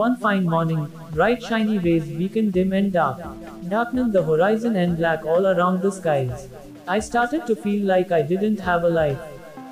[0.00, 3.18] one fine morning, bright shiny rays beaconed dim and dark,
[3.68, 6.48] darkening the horizon and black all around the skies.
[6.88, 9.18] I started to feel like I didn't have a life.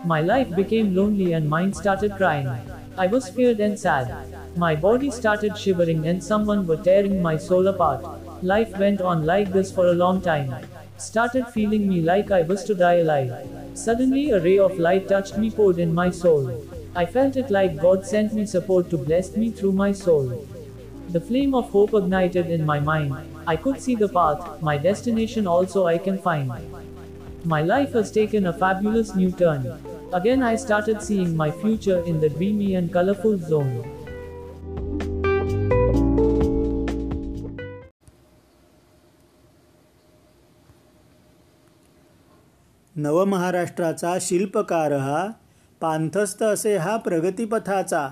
[0.05, 2.51] My life became lonely and mine started crying.
[2.99, 4.13] I was feared and sad.
[4.65, 8.05] My body started shivering and someone were tearing my soul apart.
[8.43, 10.55] Life went on like this for a long time.
[10.99, 13.33] Started feeling me like I was to die alive.
[13.73, 16.53] Suddenly a ray of light touched me poured in my soul.
[16.96, 20.46] I felt it like God sent me support to bless me through my soul.
[21.10, 23.16] The flame of hope ignited in my mind.
[23.46, 26.52] I could see the path, my destination also I can find.
[27.46, 29.68] My life has taken a fabulous new turn.
[30.14, 33.84] Again I started seeing my future in the dreamy and colorful zone.
[42.98, 45.22] नवमहाराष्ट्राचा शिल्पकार हा
[45.81, 48.09] पांथस्थ असे हा प्रगतीपथाचा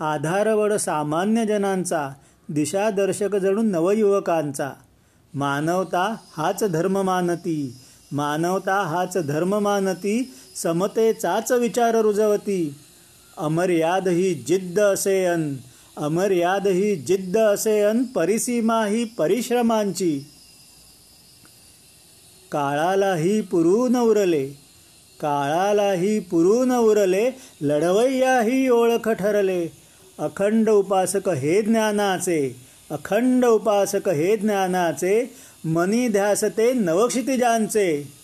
[0.00, 2.10] आधारवड सामान्य जनांचा
[2.48, 4.70] दिशादर्शक जणू नवयुवकांचा.
[5.34, 7.76] मानवता हाच धर्म मानती
[8.12, 12.74] मानवता हाच धर्म मानती समतेचाच विचार रुजवती.
[13.38, 15.56] अमर्याद ही जिद्द असेयन
[15.96, 20.20] अमर्याद ही जिद्द असेयन परिसीमा ही परिश्रमांची.
[22.52, 24.69] काळालाही पुरून उरले
[25.20, 29.66] काळालाही पुरून उरले लढवय्याही ओळख ठरले.
[30.18, 32.56] अखंड उपासक हे ज्ञानाचे
[32.90, 35.30] अखंड उपासक हे ज्ञानाचे
[35.64, 38.19] मनी ध्यासते नवक्षितिजांचे.